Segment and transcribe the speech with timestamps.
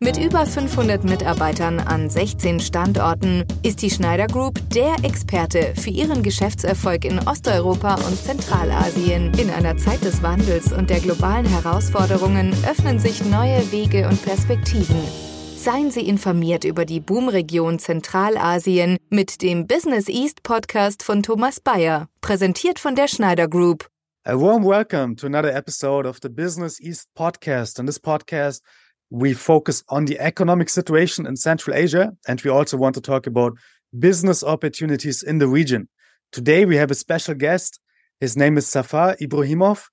[0.00, 6.22] Mit über 500 Mitarbeitern an 16 Standorten ist die Schneider Group der Experte für ihren
[6.22, 9.34] Geschäftserfolg in Osteuropa und Zentralasien.
[9.34, 15.02] In einer Zeit des Wandels und der globalen Herausforderungen öffnen sich neue Wege und Perspektiven.
[15.56, 22.08] Seien Sie informiert über die Boomregion Zentralasien mit dem Business East Podcast von Thomas Bayer,
[22.20, 23.88] präsentiert von der Schneider Group.
[24.24, 27.80] A warm welcome to another episode of the Business East podcast.
[27.80, 28.62] In this podcast,
[29.10, 33.26] we focus on the economic situation in Central Asia, and we also want to talk
[33.26, 33.56] about
[33.98, 35.88] business opportunities in the region.
[36.32, 37.80] Today, we have a special guest.
[38.20, 39.84] His name is Zafar Ibrohimov,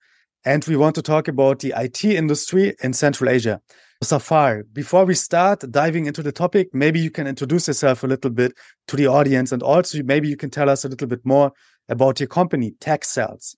[0.43, 3.61] and we want to talk about the IT industry in Central Asia.
[4.03, 8.31] Zafar, before we start diving into the topic, maybe you can introduce yourself a little
[8.31, 8.53] bit
[8.87, 11.53] to the audience, and also maybe you can tell us a little bit more
[11.87, 13.55] about your company, TechCells.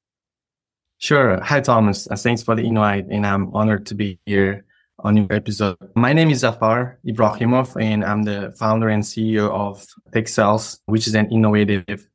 [0.99, 1.41] Sure.
[1.43, 2.07] Hi, Thomas.
[2.09, 4.66] Uh, thanks for the invite, and I'm honored to be here
[4.99, 5.77] on your episode.
[5.95, 11.15] My name is Zafar Ibrohimov, and I'm the founder and CEO of TechCells, which is
[11.15, 12.07] an innovative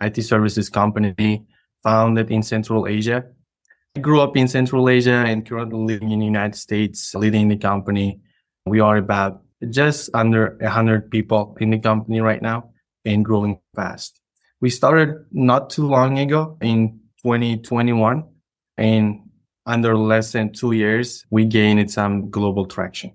[0.00, 1.46] IT services company
[1.82, 3.24] founded in Central Asia.
[3.96, 7.56] I grew up in Central Asia and currently living in the United States, leading the
[7.56, 8.20] company.
[8.66, 12.70] We are about just under 100 people in the company right now
[13.04, 14.20] and growing fast.
[14.60, 18.24] We started not too long ago in 2021
[18.76, 19.20] and
[19.66, 23.12] under less than two years, we gained some global traction.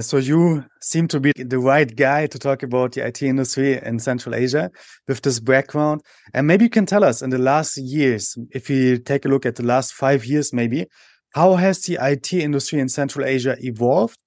[0.00, 4.00] So you seem to be the right guy to talk about the IT industry in
[4.00, 4.70] Central Asia
[5.06, 6.02] with this background.
[6.34, 9.46] And maybe you can tell us in the last years, if we take a look
[9.46, 10.86] at the last five years, maybe,
[11.34, 14.18] how has the IT industry in Central Asia evolved?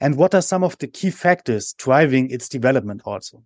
[0.00, 3.42] And what are some of the key factors driving its development also?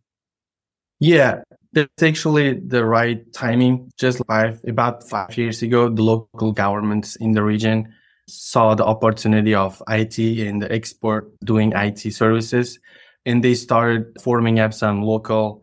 [0.99, 3.91] Yeah, that's actually the right timing.
[3.99, 7.93] Just like about five years ago, the local governments in the region
[8.29, 12.79] saw the opportunity of IT and the export doing IT services.
[13.27, 15.63] And they started forming up some local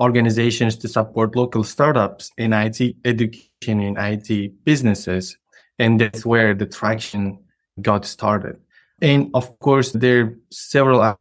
[0.00, 5.36] organizations to support local startups in IT education and IT businesses.
[5.78, 7.38] And that's where the traction
[7.80, 8.56] got started.
[9.00, 11.16] And of course, there are several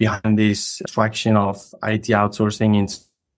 [0.00, 2.88] behind this traction of IT outsourcing in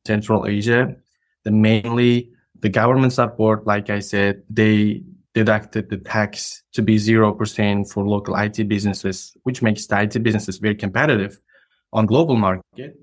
[0.07, 0.95] Central Asia.
[1.43, 2.31] The mainly
[2.61, 5.03] the government support, like I said, they
[5.35, 10.59] deducted the tax to be 0% for local IT businesses, which makes the IT businesses
[10.59, 11.41] very competitive
[11.93, 12.97] on global market.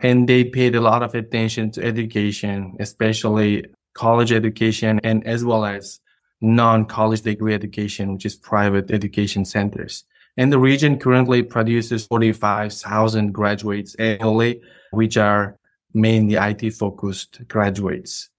[0.00, 3.64] And they paid a lot of attention to education, especially
[3.94, 6.00] college education and as well as
[6.42, 10.04] non-college degree education, which is private education centers.
[10.38, 14.62] And the region currently produces 45,000 graduates annually,
[14.92, 15.58] which are
[15.92, 18.30] mainly IT focused graduates.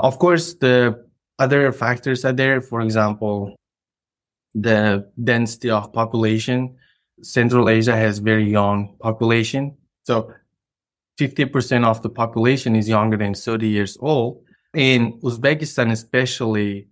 [0.00, 1.06] Of course, the
[1.38, 2.60] other factors are there.
[2.60, 3.54] For example,
[4.52, 6.76] the density of population.
[7.22, 9.76] Central Asia has very young population.
[10.02, 10.32] So
[11.20, 14.42] 50% of the population is younger than 30 years old.
[14.74, 16.88] In Uzbekistan, especially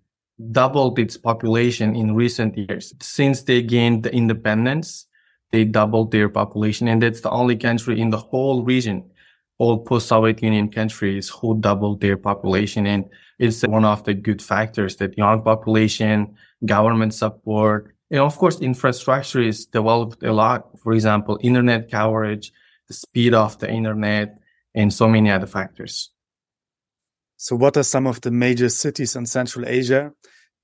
[0.51, 2.95] doubled its population in recent years.
[3.01, 5.07] Since they gained the independence,
[5.51, 6.89] they doubled their population.
[6.89, 9.05] And that's the only country in the whole region
[9.59, 12.87] all post-Soviet Union countries who doubled their population.
[12.87, 13.05] And
[13.39, 16.35] it's one of the good factors that young population,
[16.67, 20.79] government support, and of course, infrastructure is developed a lot.
[20.81, 22.53] For example, internet coverage,
[22.87, 24.39] the speed of the internet,
[24.75, 26.11] and so many other factors.
[27.43, 30.13] So what are some of the major cities in Central Asia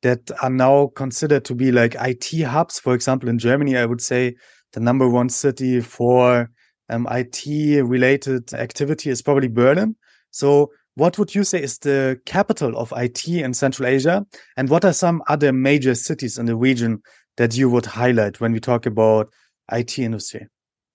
[0.03, 2.79] that are now considered to be like IT hubs?
[2.79, 4.37] For example, in Germany, I would say
[4.75, 6.49] the number one city for
[6.89, 9.97] um, IT related activity is probably Berlin.
[10.31, 14.25] So what would you say is the capital of IT in Central Asia?
[14.57, 17.03] And what are some other major cities in the region
[17.39, 19.31] that you would highlight when we talk about
[19.73, 20.47] IT industry?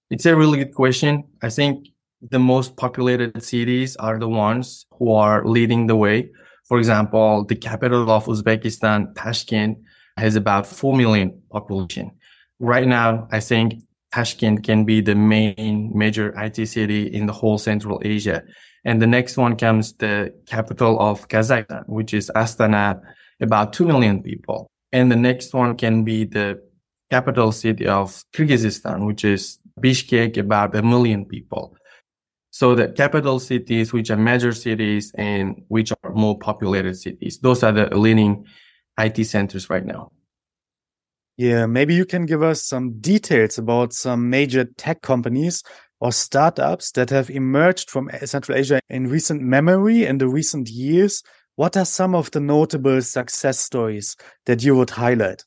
[0.09, 1.25] It's a really good question.
[1.41, 1.87] I think
[2.29, 6.29] the most populated cities are the ones who are leading the way.
[6.65, 9.77] For example, the capital of Uzbekistan, Tashkent,
[10.17, 12.11] has about 4 million population.
[12.59, 13.83] Right now, I think
[14.13, 18.43] Tashkent can be the main major IT city in the whole Central Asia.
[18.85, 23.01] And the next one comes the capital of Kazakhstan, which is Astana,
[23.41, 24.69] about 2 million people.
[24.91, 26.61] And the next one can be the
[27.09, 31.75] capital city of Kyrgyzstan, which is Bishkek, about a million people.
[32.53, 37.63] So the capital cities, which are major cities and which are more populated cities, those
[37.63, 38.45] are the leading
[38.99, 40.11] IT centers right now.
[41.35, 45.63] Yeah, maybe you can give us some details about some major tech companies
[45.99, 51.23] or startups that have emerged from Central Asia in recent memory in the recent years.
[51.55, 54.15] What are some of the notable success stories
[54.45, 55.43] that you would highlight?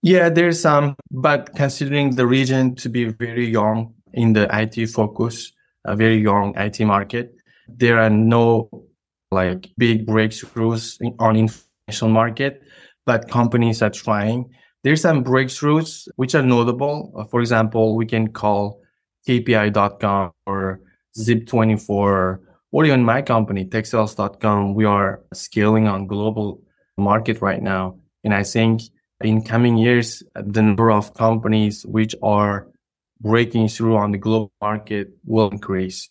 [0.00, 5.52] Yeah, there's some, but considering the region to be very young in the IT focus,
[5.84, 7.34] a very young IT market,
[7.68, 8.68] there are no
[9.30, 12.62] like big breakthroughs in, on international market,
[13.04, 14.50] but companies are trying.
[14.84, 17.12] There's some breakthroughs which are notable.
[17.16, 18.80] Uh, for example, we can call
[19.28, 20.80] KPI.com or
[21.18, 22.38] Zip24
[22.70, 24.74] or even my company, TechCells.com.
[24.74, 26.62] We are scaling on global
[26.96, 27.98] market right now.
[28.24, 28.82] And I think
[29.22, 32.68] in coming years, the number of companies which are
[33.20, 36.10] breaking through on the global market will increase.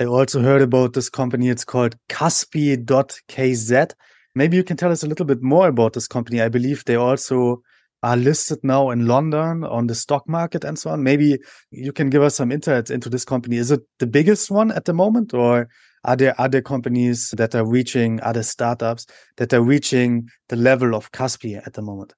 [0.00, 1.48] I also heard about this company.
[1.48, 3.92] It's called Kaspi.kz.
[4.34, 6.42] Maybe you can tell us a little bit more about this company.
[6.42, 7.62] I believe they also
[8.02, 11.02] are listed now in London on the stock market and so on.
[11.02, 11.38] Maybe
[11.70, 13.56] you can give us some insights into this company.
[13.56, 15.68] Is it the biggest one at the moment, or
[16.04, 19.06] are there other companies that are reaching, other startups
[19.36, 22.12] that are reaching the level of Kaspi at the moment?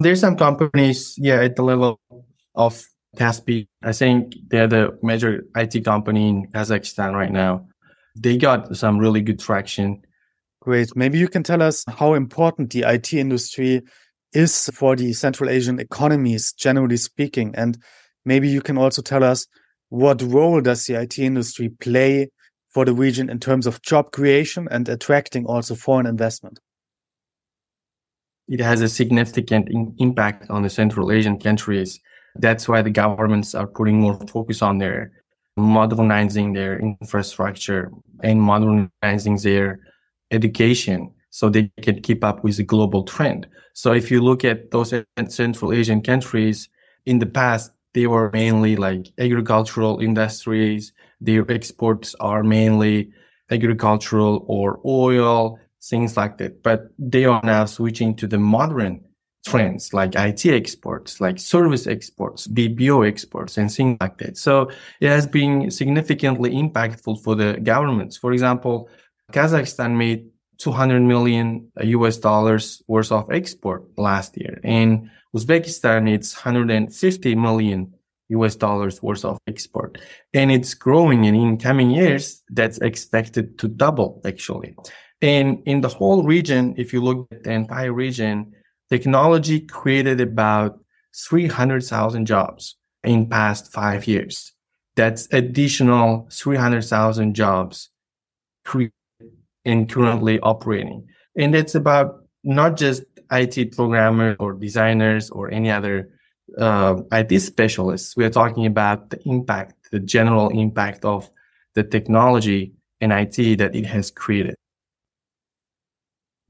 [0.00, 2.00] There's some companies, yeah, at the level
[2.54, 2.82] of
[3.18, 3.68] Kaspi.
[3.82, 7.68] I think they're the major IT company in Kazakhstan right now.
[8.16, 10.00] They got some really good traction.
[10.62, 10.96] Great.
[10.96, 13.82] Maybe you can tell us how important the IT industry
[14.32, 17.54] is for the Central Asian economies, generally speaking.
[17.54, 17.76] And
[18.24, 19.46] maybe you can also tell us
[19.90, 22.30] what role does the IT industry play
[22.70, 26.58] for the region in terms of job creation and attracting also foreign investment?
[28.50, 32.00] It has a significant in impact on the Central Asian countries
[32.36, 35.12] that's why the governments are putting more focus on their
[35.56, 37.90] modernizing their infrastructure
[38.22, 39.80] and modernizing their
[40.30, 43.46] education so they can keep up with the global trend.
[43.72, 44.94] So if you look at those
[45.28, 46.68] Central Asian countries
[47.06, 50.92] in the past, they were mainly like agricultural industries.
[51.20, 53.10] Their exports are mainly
[53.50, 56.62] agricultural or oil, things like that.
[56.62, 59.04] But they are now switching to the modern
[59.46, 64.36] trends like IT exports, like service exports, BPO exports, and things like that.
[64.36, 68.16] So it has been significantly impactful for the governments.
[68.16, 68.88] For example,
[69.32, 70.26] Kazakhstan made
[70.58, 77.94] 200 million US dollars worth of export last year, and Uzbekistan needs 150 million
[78.28, 79.98] US dollars worth of export,
[80.34, 81.26] and it's growing.
[81.26, 84.76] And in coming years, that's expected to double actually.
[85.22, 88.52] And in the whole region, if you look at the entire region,
[88.88, 90.80] technology created about
[91.14, 94.52] 300,000 jobs in past five years.
[94.96, 97.90] That's additional 300,000 jobs
[98.64, 98.92] created
[99.64, 101.08] and currently operating.
[101.36, 106.10] And it's about not just IT programmers or designers or any other
[106.58, 108.16] uh, IT specialists.
[108.16, 111.30] We are talking about the impact, the general impact of
[111.74, 114.56] the technology and IT that it has created.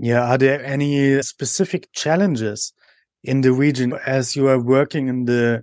[0.00, 0.22] Yeah.
[0.22, 2.72] Are there any specific challenges
[3.22, 5.62] in the region as you are working in the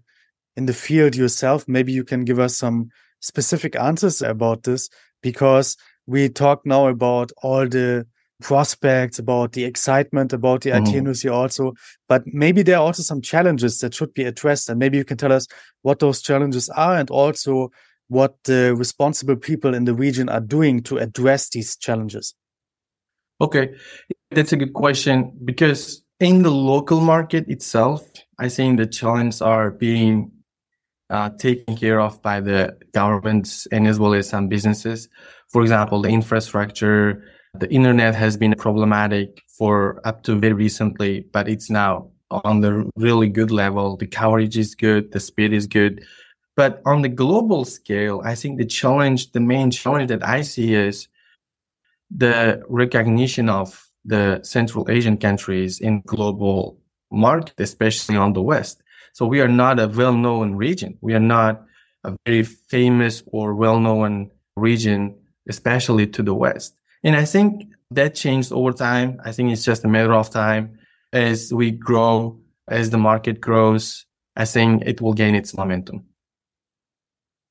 [0.55, 1.67] in the field yourself?
[1.67, 2.89] Maybe you can give us some
[3.19, 4.89] specific answers about this
[5.23, 5.75] because
[6.05, 8.05] we talk now about all the
[8.39, 10.69] prospects, about the excitement about the.
[10.69, 10.85] Mm-hmm.
[10.85, 11.73] IT industry also,
[12.07, 14.69] but maybe there are also some challenges that should be addressed.
[14.69, 15.47] And maybe you can tell us
[15.81, 17.71] what those challenges are and also
[18.09, 22.35] what the responsible people in the region are doing to address these challenges.
[23.39, 23.75] Okay.
[24.31, 28.05] That's a good question because in the local market itself,
[28.39, 30.31] I think the challenges are being
[31.09, 35.07] uh, taken care of by the governments and as well as some businesses.
[35.49, 37.23] For example, the infrastructure,
[37.53, 42.89] the internet has been problematic for up to very recently, but it's now on the
[42.97, 43.95] really good level.
[43.95, 46.03] The coverage is good, the speed is good.
[46.57, 50.73] But on the global scale, I think the challenge, the main challenge that I see
[50.73, 51.07] is
[52.09, 56.79] the recognition of the Central Asian countries in global
[57.11, 58.81] market, especially on the West.
[59.13, 60.97] So we are not a well-known region.
[61.01, 61.63] We are not
[62.03, 65.15] a very famous or well-known region,
[65.47, 66.75] especially to the West.
[67.03, 69.19] And I think that changed over time.
[69.23, 70.79] I think it's just a matter of time
[71.13, 74.05] as we grow, as the market grows.
[74.35, 76.05] I think it will gain its momentum.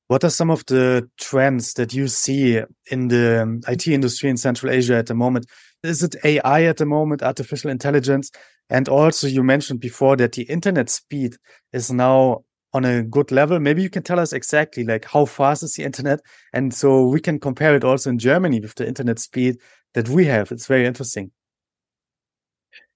[0.07, 4.71] What are some of the trends that you see in the IT industry in Central
[4.71, 5.47] Asia at the moment?
[5.83, 8.31] Is it AI at the moment, artificial intelligence?
[8.69, 11.35] And also, you mentioned before that the internet speed
[11.71, 12.43] is now
[12.73, 13.59] on a good level.
[13.59, 16.19] Maybe you can tell us exactly like how fast is the internet?
[16.53, 19.57] And so we can compare it also in Germany with the internet speed
[19.93, 20.51] that we have.
[20.51, 21.31] It's very interesting.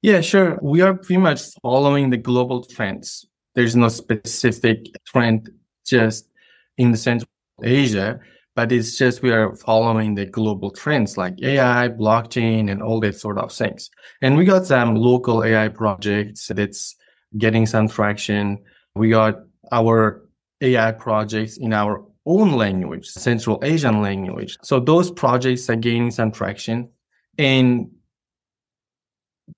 [0.02, 0.58] Yeah, sure.
[0.62, 3.26] We are pretty much following the global trends.
[3.56, 5.50] There's no specific trend
[5.86, 6.28] just
[6.78, 7.30] in the Central
[7.64, 8.20] Asia,
[8.56, 13.16] but it's just we are following the global trends like AI, blockchain, and all that
[13.16, 13.90] sort of things.
[14.22, 16.96] And we got some local AI projects that's
[17.38, 18.60] getting some traction.
[18.96, 19.36] We got
[19.72, 20.28] our
[20.60, 24.58] AI projects in our own language, Central Asian language.
[24.64, 26.90] So those projects are gaining some traction.
[27.38, 27.90] And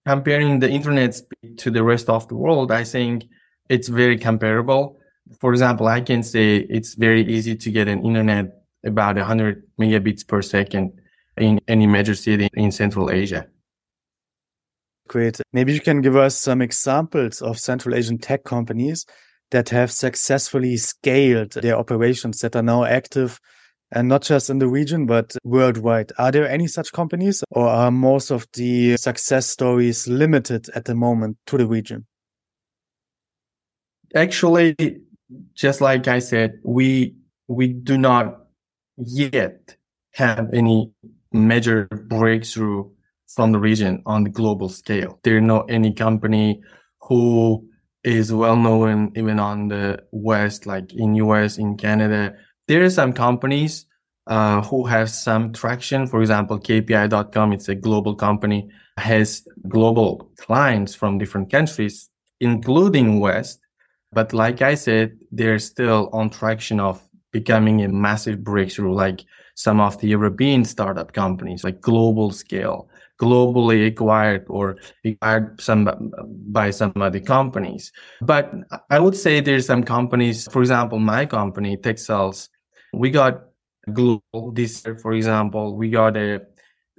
[0.06, 3.26] comparing the internet speed to the rest of the world, I think
[3.70, 5.00] it's very comparable.
[5.40, 10.28] For example, I can say it's very easy to get an internet about 100 megabits
[10.28, 10.94] per second
[11.38, 13.48] in any major city in Central Asia.
[15.08, 15.40] Great.
[15.52, 19.06] Maybe you can give us some examples of Central Asian tech companies
[19.52, 23.40] that have successfully scaled their operations that are now active
[23.92, 26.12] and not just in the region, but worldwide.
[26.18, 30.96] Are there any such companies or are most of the success stories limited at the
[30.96, 32.08] moment to the region?
[34.16, 34.76] Actually,
[35.54, 37.16] just like I said, we,
[37.48, 38.43] we do not
[38.98, 39.76] yet
[40.14, 40.92] have any
[41.32, 42.90] major breakthrough
[43.28, 45.20] from the region on the global scale.
[45.24, 46.62] There are not any company
[47.02, 47.68] who
[48.04, 52.36] is well known even on the West, like in US, in Canada.
[52.68, 53.86] There are some companies
[54.28, 56.08] uh, who have some traction.
[56.08, 62.10] For example, KPI.com, it's a global company, has global clients from different countries,
[62.40, 63.60] including West.
[64.12, 67.02] But like I said, they're still on traction of
[67.34, 69.26] becoming a massive breakthrough, like
[69.56, 72.88] some of the European startup companies, like global scale
[73.22, 76.12] globally acquired or acquired some
[76.50, 77.92] by some other companies.
[78.22, 78.52] But
[78.90, 82.50] I would say there's some companies, for example, my company, TechCells,
[82.94, 83.44] we got
[83.92, 86.42] global this year, for example, we got a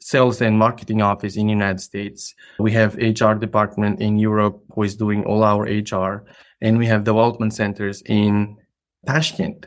[0.00, 2.34] sales and marketing office in United States.
[2.58, 6.24] We have HR department in Europe who is doing all our HR
[6.60, 8.56] and we have development centers in
[9.06, 9.66] Tashkent,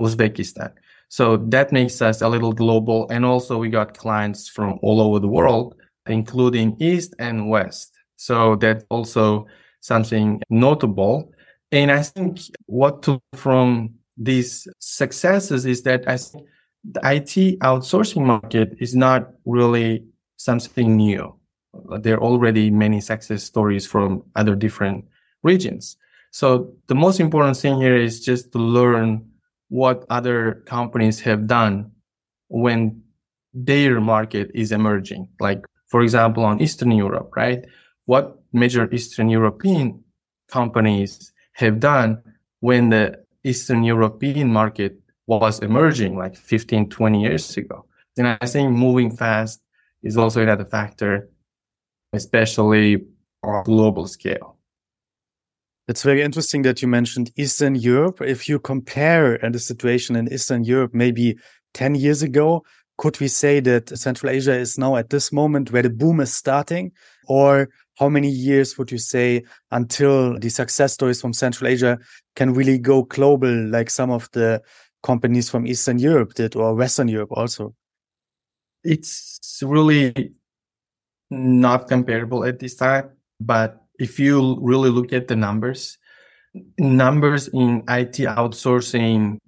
[0.00, 0.72] Uzbekistan.
[1.08, 3.06] So that makes us a little global.
[3.10, 5.76] And also we got clients from all over the world
[6.08, 7.92] including East and West.
[8.16, 9.46] So that's also
[9.80, 11.32] something notable.
[11.72, 16.46] And I think what to from these successes is that I think
[16.84, 20.04] the IT outsourcing market is not really
[20.36, 21.34] something new.
[22.00, 25.04] There are already many success stories from other different
[25.42, 25.96] regions.
[26.30, 29.28] So the most important thing here is just to learn
[29.68, 31.90] what other companies have done
[32.48, 33.02] when
[33.52, 35.28] their market is emerging.
[35.40, 37.64] Like for example, on Eastern Europe, right?
[38.04, 40.02] What major Eastern European
[40.48, 42.22] companies have done
[42.60, 47.84] when the Eastern European market was emerging like 15, 20 years ago.
[48.16, 49.60] And I think moving fast
[50.02, 51.28] is also another factor,
[52.12, 53.04] especially
[53.42, 54.55] on global scale.
[55.88, 58.20] It's very interesting that you mentioned Eastern Europe.
[58.20, 61.38] If you compare uh, the situation in Eastern Europe maybe
[61.74, 62.64] 10 years ago
[62.98, 66.34] could we say that Central Asia is now at this moment where the boom is
[66.34, 66.92] starting?
[67.28, 71.98] Or how many years would you say until the success stories from Central Asia
[72.36, 74.62] can really go global, like some of the
[75.02, 77.74] companies from Eastern Europe did or Western Europe also?
[78.82, 80.32] It's really
[81.30, 83.10] not comparable at this time.
[83.38, 85.98] But if you really look at the numbers,
[86.78, 89.38] numbers in IT outsourcing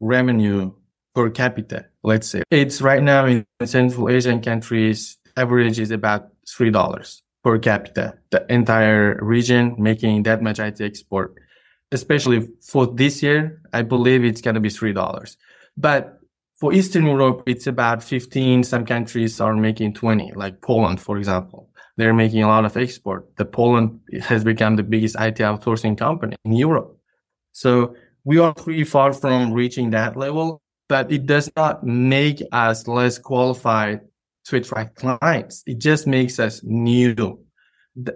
[0.00, 0.72] revenue
[1.14, 2.42] per capita, let's say.
[2.50, 8.18] It's right now in Central Asian countries, average is about $3 per capita.
[8.30, 11.34] The entire region making that much IT export,
[11.92, 15.36] especially for this year, I believe it's going to be $3.
[15.76, 16.18] But
[16.54, 18.64] for Eastern Europe, it's about 15.
[18.64, 21.67] Some countries are making 20, like Poland, for example.
[21.98, 23.36] They're making a lot of export.
[23.36, 26.96] The Poland has become the biggest IT outsourcing company in Europe.
[27.52, 32.88] So we are pretty far from reaching that level but it does not make us
[32.88, 34.00] less qualified
[34.46, 35.62] to attract clients.
[35.66, 37.38] It just makes us new.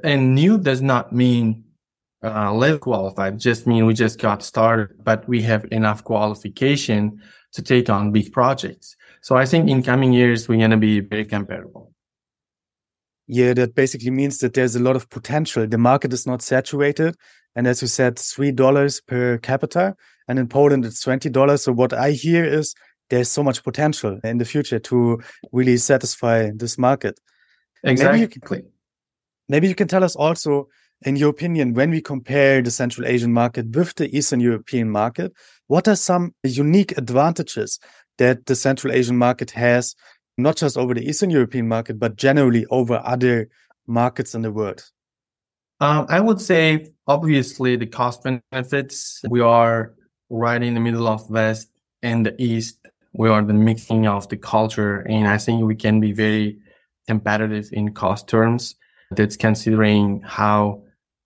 [0.03, 1.65] And new does not mean
[2.25, 3.39] uh, less qualified.
[3.39, 7.21] Just mean we just got started, but we have enough qualification
[7.53, 8.97] to take on big projects.
[9.21, 11.92] So I think in coming years, we're going to be very comparable.
[13.33, 15.67] Yeah, that basically means that there's a lot of potential.
[15.67, 17.17] The market is not saturated.
[17.57, 19.97] And as you said, $3 per capita.
[20.29, 21.59] And in Poland, it's $20.
[21.59, 22.75] So what I hear is
[23.09, 27.19] there's so much potential in the future to really satisfy this market.
[27.83, 28.21] Exactly.
[28.21, 28.73] Maybe you can,
[29.49, 30.69] maybe you can tell us also,
[31.07, 35.33] in your opinion, when we compare the Central Asian market with the Eastern European market,
[35.69, 37.79] what are some unique advantages
[38.19, 39.95] that the Central Asian market has,
[40.39, 43.49] not just over the Eastern European market, but generally over other
[43.87, 44.85] markets in the world?
[45.81, 49.21] Um, I would say, obviously, the cost benefits.
[49.29, 49.95] We are
[50.31, 51.71] right in the middle of West
[52.03, 52.79] and the East.
[53.15, 55.01] We are the mixing of the culture.
[55.01, 56.59] And I think we can be very
[57.09, 58.77] competitive in cost terms.
[59.11, 60.85] That's considering how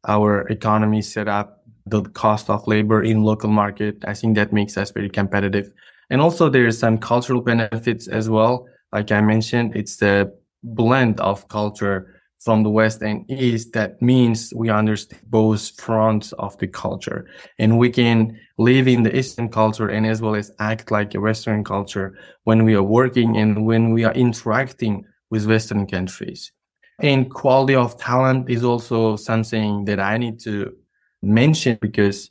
[0.09, 4.05] our economy set up, the cost of labor in local market.
[4.07, 5.71] I think that makes us very competitive.
[6.11, 8.67] And also there's some cultural benefits as well.
[8.93, 12.17] Like I mentioned, it's the blend of culture
[12.47, 17.27] from the West and East, that means we understand both fronts of the culture
[17.59, 21.21] and we can live in the Eastern culture and as well as act like a
[21.21, 26.53] Western culture when we are working and when we are interacting with Western countries.
[27.01, 30.73] And quality of talent is also something that I need to
[31.23, 32.31] mention because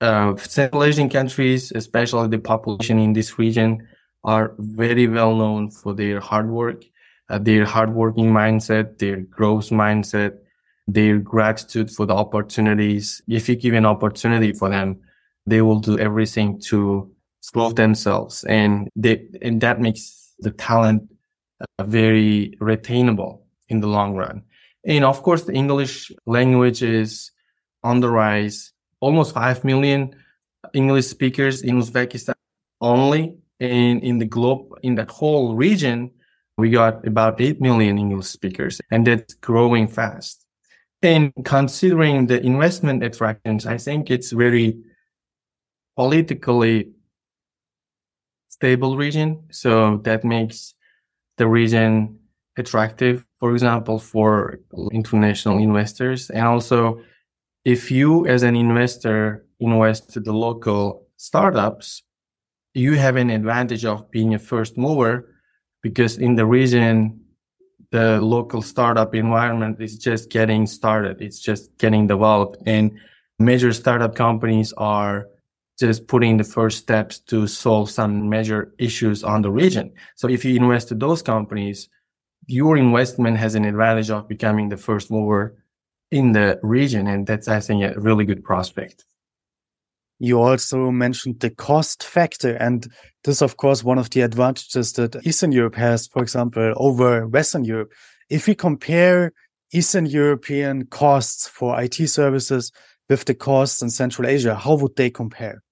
[0.00, 3.88] uh, Central Asian countries, especially the population in this region,
[4.26, 6.84] are very well known for their hard work
[7.28, 10.38] uh, their hardworking mindset, their growth mindset,
[10.86, 13.22] their gratitude for the opportunities.
[13.28, 15.00] If you give an opportunity for them,
[15.46, 17.10] they will do everything to
[17.52, 18.44] prove themselves.
[18.44, 21.08] And they, and that makes the talent
[21.60, 24.42] uh, very retainable in the long run.
[24.84, 27.32] And of course, the English language is
[27.82, 28.72] on the rise.
[29.00, 30.14] Almost 5 million
[30.72, 32.34] English speakers in Uzbekistan
[32.80, 33.36] only.
[33.60, 36.10] And in the globe, in that whole region,
[36.58, 40.46] we got about 8 million English speakers and that's growing fast.
[41.02, 44.78] And considering the investment attractions, I think it's very
[45.96, 46.90] politically
[48.48, 49.44] stable region.
[49.50, 50.74] So that makes
[51.36, 52.18] the region
[52.56, 54.60] attractive, for example, for
[54.92, 56.30] international investors.
[56.30, 57.02] And also,
[57.64, 62.02] if you as an investor invest to the local startups,
[62.76, 65.34] you have an advantage of being a first mover
[65.82, 67.18] because in the region,
[67.90, 71.22] the local startup environment is just getting started.
[71.22, 72.98] It's just getting developed and
[73.38, 75.26] major startup companies are
[75.78, 79.92] just putting the first steps to solve some major issues on the region.
[80.14, 81.88] So if you invest to those companies,
[82.46, 85.62] your investment has an advantage of becoming the first mover
[86.10, 87.06] in the region.
[87.06, 89.06] And that's, I think, a really good prospect.
[90.18, 92.54] You also mentioned the cost factor.
[92.56, 92.86] And
[93.24, 97.64] this, of course, one of the advantages that Eastern Europe has, for example, over Western
[97.64, 97.92] Europe.
[98.30, 99.32] If we compare
[99.72, 102.72] Eastern European costs for IT services
[103.08, 105.62] with the costs in Central Asia, how would they compare?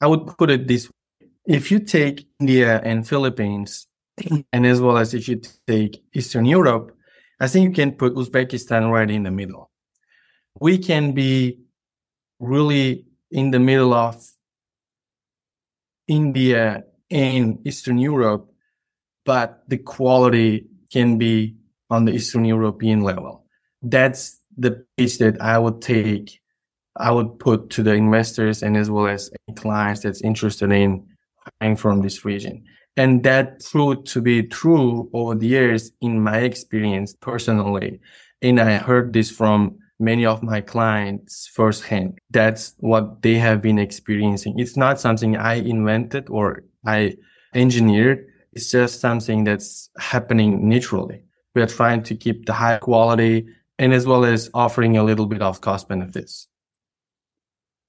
[0.00, 1.28] I would put it this way.
[1.46, 3.86] If you take India and Philippines,
[4.52, 6.94] and as well as if you take Eastern Europe,
[7.40, 9.70] I think you can put Uzbekistan right in the middle.
[10.60, 11.60] We can be
[12.38, 14.16] really in the middle of
[16.06, 18.50] India and Eastern Europe,
[19.24, 21.56] but the quality can be
[21.90, 23.44] on the Eastern European level.
[23.82, 26.40] That's the pitch that I would take,
[26.96, 31.06] I would put to the investors and as well as clients that's interested in
[31.60, 32.64] buying from this region.
[32.96, 38.00] And that proved to be true over the years in my experience personally.
[38.42, 42.18] And I heard this from many of my clients firsthand.
[42.30, 44.58] That's what they have been experiencing.
[44.58, 47.16] It's not something I invented or I
[47.54, 48.26] engineered.
[48.52, 51.22] It's just something that's happening naturally.
[51.54, 53.46] We are trying to keep the high quality
[53.78, 56.48] and as well as offering a little bit of cost benefits.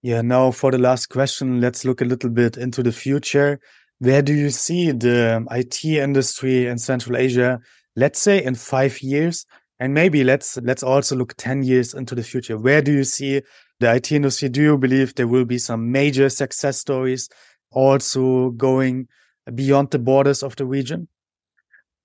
[0.01, 0.21] Yeah.
[0.21, 3.59] Now for the last question, let's look a little bit into the future.
[3.99, 7.59] Where do you see the um, IT industry in Central Asia,
[7.95, 9.45] let's say in five years?
[9.79, 12.57] And maybe let's let's also look 10 years into the future.
[12.57, 13.41] Where do you see
[13.79, 14.49] the IT industry?
[14.49, 17.29] Do you believe there will be some major success stories
[17.71, 19.07] also going
[19.55, 21.07] beyond the borders of the region?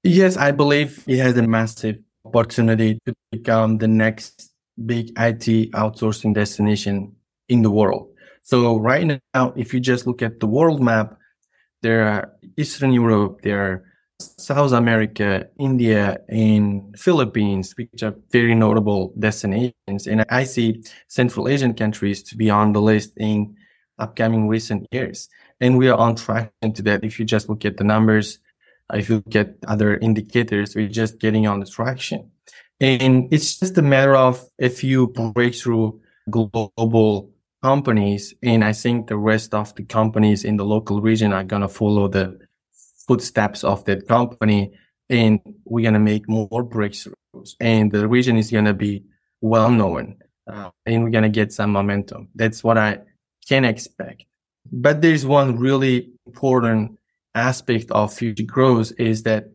[0.02, 4.52] Yes, I believe it has a massive opportunity to become the next
[4.84, 7.16] big IT outsourcing destination
[7.48, 8.08] in the world.
[8.42, 11.16] So right now, if you just look at the world map,
[11.82, 13.84] there are Eastern Europe, there are
[14.38, 20.06] South America, India, and Philippines, which are very notable destinations.
[20.06, 23.56] And I see Central Asian countries to be on the list in
[23.98, 25.28] upcoming recent years.
[25.60, 27.04] And we are on track into that.
[27.04, 28.38] If you just look at the numbers,
[28.92, 32.30] if you look at other indicators, we're just getting on the traction.
[32.80, 35.92] And it's just a matter of a few breakthrough
[36.28, 37.30] global
[37.62, 38.34] companies.
[38.42, 41.68] And I think the rest of the companies in the local region are going to
[41.68, 42.38] follow the
[43.06, 44.72] footsteps of that company
[45.10, 49.04] and we're going to make more breakthroughs and the region is going to be
[49.40, 52.28] well known uh, and we're going to get some momentum.
[52.34, 52.98] That's what I
[53.48, 54.24] can expect.
[54.72, 56.98] But there's one really important
[57.34, 59.48] aspect of future growth is that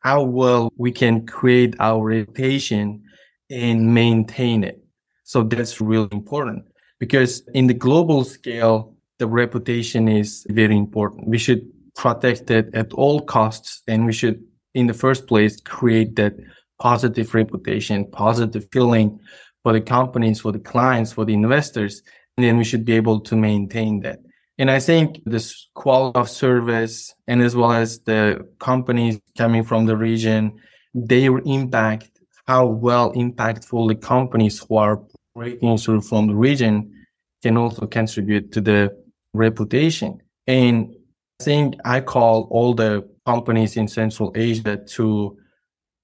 [0.00, 3.02] how well we can create our reputation
[3.50, 4.82] and maintain it.
[5.24, 6.66] So that's really important
[6.98, 11.28] because in the global scale, the reputation is very important.
[11.28, 11.66] We should
[11.96, 13.82] protected at all costs.
[13.88, 16.34] And we should, in the first place, create that
[16.78, 19.18] positive reputation, positive feeling
[19.62, 22.02] for the companies, for the clients, for the investors.
[22.36, 24.20] And then we should be able to maintain that.
[24.58, 29.84] And I think this quality of service and as well as the companies coming from
[29.84, 30.58] the region,
[30.94, 32.10] their impact,
[32.46, 35.02] how well impactful the companies who are
[35.34, 37.06] breaking through from the region
[37.42, 38.96] can also contribute to the
[39.34, 40.22] reputation.
[40.46, 40.95] And
[41.40, 45.38] think I call all the companies in Central Asia to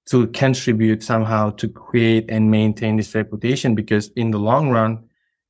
[0.05, 5.01] to contribute somehow to create and maintain this reputation because in the long run,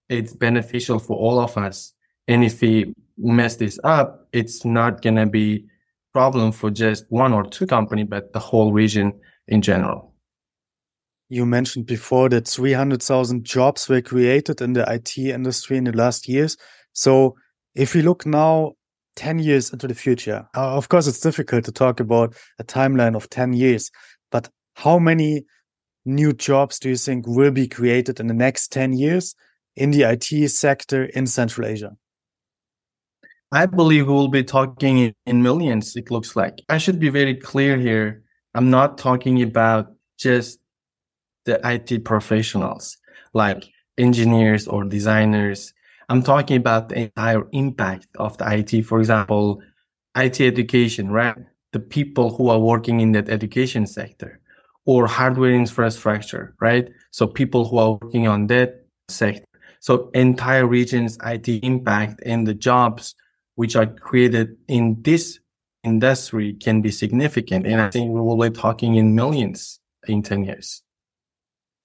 [0.10, 1.94] it's beneficial for all of us
[2.28, 5.66] and if we mess this up, it's not going to be
[6.14, 9.14] problem for just one or two company, but the whole region
[9.48, 10.14] in general.
[11.30, 16.30] You mentioned before that 300,000 jobs were created in the IT industry in the last
[16.30, 16.56] years.
[16.94, 17.36] So
[17.74, 18.74] if we look now
[19.16, 23.16] 10 years into the future, uh, of course, it's difficult to talk about a timeline
[23.16, 23.92] of 10 years,
[24.32, 25.44] but how many
[26.06, 29.36] new jobs do you think will be created in the next 10 years
[29.76, 31.96] in the IT sector in Central Asia?
[33.52, 36.64] I believe we'll be talking in millions, it looks like.
[36.70, 38.24] I should be very clear here.
[38.56, 40.60] I'm not talking about just
[41.46, 42.98] the IT professionals
[43.34, 43.64] like
[43.98, 45.74] engineers or designers.
[46.14, 48.84] I'm talking about the entire impact of the IT.
[48.84, 49.64] For example,
[50.16, 51.36] IT education, right?
[51.72, 54.40] The people who are working in that education sector
[54.86, 56.88] or hardware infrastructure, right?
[57.10, 59.44] So people who are working on that sector.
[59.80, 63.16] So entire region's IT impact and the jobs
[63.56, 65.40] which are created in this
[65.84, 67.66] industry can be significant.
[67.66, 70.83] And I think we will be talking in millions in 10 years.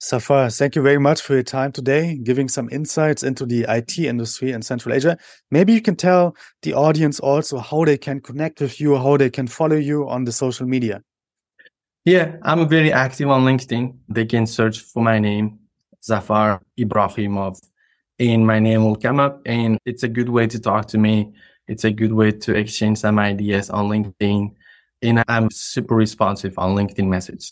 [0.01, 3.97] Zafar, thank you very much for your time today, giving some insights into the IT
[3.99, 5.17] industry in Central Asia.
[5.51, 9.29] Maybe you can tell the audience also how they can connect with you, how they
[9.29, 11.01] can follow you on the social media.
[12.05, 13.97] Yeah, I'm very active on LinkedIn.
[14.07, 15.59] They can search for my name,
[16.03, 17.59] Zafar Ibrohimov,
[18.19, 19.41] and my name will come up.
[19.45, 21.33] And it's a good way to talk to me
[21.69, 24.55] it's a good way to exchange some ideas on LinkedIn.
[25.03, 27.51] And I'm super responsive on LinkedIn message.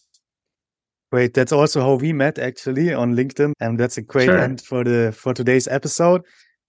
[1.11, 1.33] Great.
[1.33, 3.53] That's also how we met actually on LinkedIn.
[3.59, 4.37] And that's a great sure.
[4.37, 6.21] end for the for today's episode.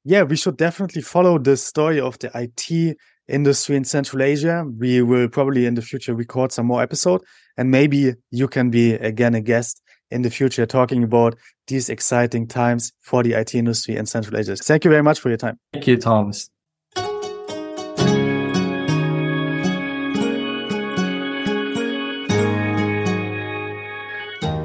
[0.05, 2.97] Yeah, we should definitely follow the story of the IT
[3.29, 4.65] industry in Central Asia.
[4.79, 7.23] We will probably in the future record some more episode
[7.57, 12.47] and maybe you can be again a guest in the future talking about these exciting
[12.47, 14.57] times for the IT industry in Central Asia.
[14.57, 15.59] Thank you very much for your time.
[15.73, 16.49] Thank you, Thomas.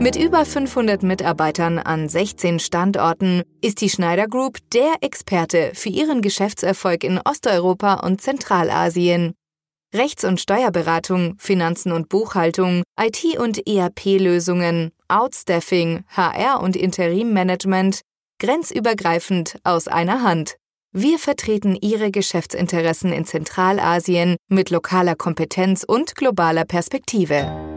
[0.03, 6.21] Mit über 500 Mitarbeitern an 16 Standorten ist die Schneider Group der Experte für ihren
[6.21, 9.33] Geschäftserfolg in Osteuropa und Zentralasien.
[9.95, 18.01] Rechts- und Steuerberatung, Finanzen und Buchhaltung, IT- und ERP-Lösungen, Outstaffing, HR- und Interimmanagement,
[18.41, 20.57] grenzübergreifend aus einer Hand.
[20.91, 27.72] Wir vertreten Ihre Geschäftsinteressen in Zentralasien mit lokaler Kompetenz und globaler Perspektive.